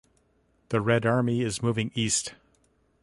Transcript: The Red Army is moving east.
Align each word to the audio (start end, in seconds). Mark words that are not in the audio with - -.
The 0.69 0.81
Red 0.81 1.05
Army 1.05 1.41
is 1.43 1.61
moving 1.61 1.91
east. 1.93 2.33